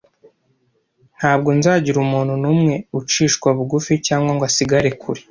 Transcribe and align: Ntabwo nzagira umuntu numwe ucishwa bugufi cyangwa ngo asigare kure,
Ntabwo 1.17 1.49
nzagira 1.57 1.97
umuntu 2.05 2.33
numwe 2.41 2.75
ucishwa 2.99 3.47
bugufi 3.57 3.93
cyangwa 4.07 4.31
ngo 4.33 4.43
asigare 4.49 4.89
kure, 5.01 5.21